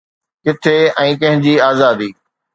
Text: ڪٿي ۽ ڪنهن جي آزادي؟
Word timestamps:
ڪٿي 0.45 0.73
۽ 1.03 1.11
ڪنهن 1.21 1.37
جي 1.45 1.53
آزادي؟ 1.69 2.09